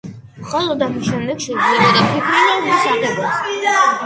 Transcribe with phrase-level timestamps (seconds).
[0.43, 3.79] მხოლოდ ამის შემდეგ შეიძლებოდა ფიქრი რომის აღებაზე.